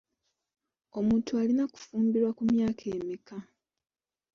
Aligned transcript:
Omuntu 0.99 1.29
alina 1.41 1.63
kufumbirwa 1.71 2.31
ku 2.37 2.43
myaka 2.51 2.83
emeka? 2.95 3.37